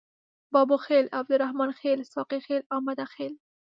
[0.53, 3.33] بابوخیل، عبدالرحمن خیل، ساقي خیل او مده خیل.